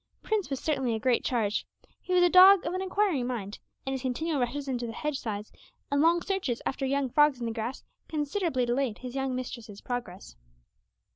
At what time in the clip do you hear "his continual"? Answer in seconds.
3.93-4.39